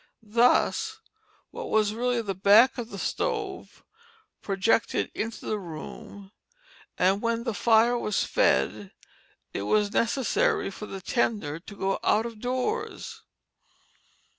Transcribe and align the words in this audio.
Thus 0.33 0.97
what 1.51 1.69
was 1.69 1.93
really 1.93 2.23
the 2.23 2.33
back 2.33 2.79
of 2.79 2.89
the 2.89 2.97
stove 2.97 3.83
projected 4.41 5.11
into 5.13 5.45
the 5.45 5.59
room, 5.59 6.31
and 6.97 7.21
when 7.21 7.43
the 7.43 7.53
fire 7.53 7.95
was 7.95 8.23
fed 8.23 8.93
it 9.53 9.61
was 9.61 9.93
necessary 9.93 10.71
for 10.71 10.87
the 10.87 11.01
tender 11.01 11.59
to 11.59 11.75
go 11.77 11.99
out 12.03 12.25
of 12.25 12.39
doors. 12.39 13.21